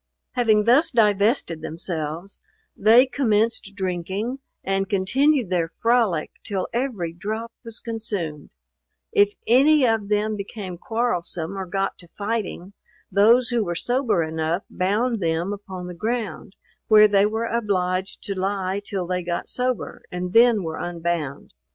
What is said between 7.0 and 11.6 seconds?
drop was consumed, If any of them became quarrelsome,